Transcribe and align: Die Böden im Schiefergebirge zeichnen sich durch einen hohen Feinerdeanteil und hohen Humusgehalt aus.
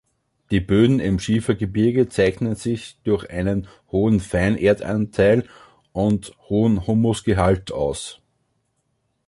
Die 0.49 0.61
Böden 0.61 0.99
im 0.99 1.19
Schiefergebirge 1.19 2.09
zeichnen 2.09 2.55
sich 2.55 2.97
durch 3.03 3.29
einen 3.29 3.67
hohen 3.91 4.19
Feinerdeanteil 4.19 5.47
und 5.93 6.35
hohen 6.49 6.87
Humusgehalt 6.87 7.71
aus. 7.71 8.19